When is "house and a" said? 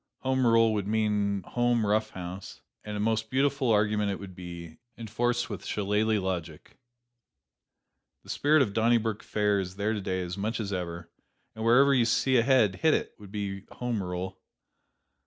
2.09-2.99